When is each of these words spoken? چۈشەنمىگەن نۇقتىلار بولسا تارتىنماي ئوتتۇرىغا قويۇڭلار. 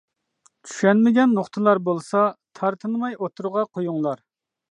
چۈشەنمىگەن 0.67 1.35
نۇقتىلار 1.39 1.81
بولسا 1.89 2.23
تارتىنماي 2.61 3.19
ئوتتۇرىغا 3.19 3.67
قويۇڭلار. 3.79 4.27